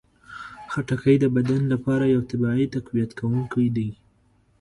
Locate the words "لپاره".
1.73-2.03